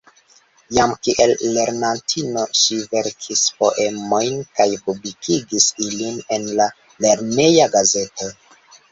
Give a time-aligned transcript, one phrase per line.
[0.75, 6.67] Jam kiel lernantino ŝi verkis poemojn kaj publikigis ilin en la
[7.07, 8.31] lerneja gazeto.